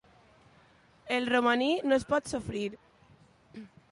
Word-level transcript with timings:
El 1.17 1.27
romaní 1.33 1.69
no 1.91 1.99
es 1.99 2.07
pot 2.15 2.33
sofrir. 2.33 2.65